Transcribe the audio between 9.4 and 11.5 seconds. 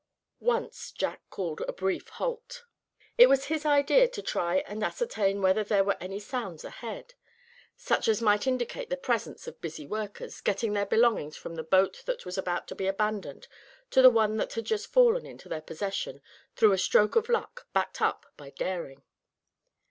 of busy workers, getting their belongings